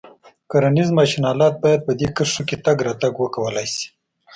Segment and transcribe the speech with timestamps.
[0.49, 3.87] کرنیز ماشین آلات باید په دې کرښو کې تګ راتګ وکولای شي.